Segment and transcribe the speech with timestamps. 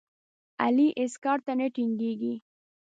[0.63, 2.33] علي هېڅ کار ته نه ټینګېږي.